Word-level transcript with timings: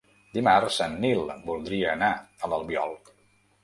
Dimarts 0.37 0.77
en 0.85 0.95
Nil 1.05 1.23
voldria 1.53 1.95
anar 1.97 2.11
a 2.45 2.53
l'Albiol. 2.53 3.03